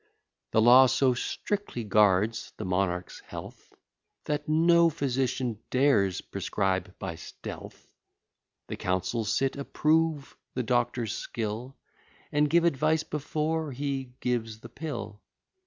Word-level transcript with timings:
The 0.49 0.63
law 0.63 0.87
so 0.87 1.13
strictly 1.13 1.83
guards 1.83 2.53
the 2.57 2.65
monarch's 2.65 3.19
health, 3.19 3.71
That 4.25 4.49
no 4.49 4.89
physician 4.89 5.59
dares 5.69 6.21
prescribe 6.21 6.95
by 6.97 7.13
stealth: 7.13 7.93
The 8.65 8.77
council 8.77 9.25
sit; 9.25 9.55
approve 9.55 10.35
the 10.55 10.63
doctor's 10.63 11.15
skill; 11.15 11.77
And 12.31 12.49
give 12.49 12.63
advice 12.65 13.03
before 13.03 13.73
he 13.73 14.15
gives 14.21 14.61
the 14.61 14.69
pill. 14.69 15.21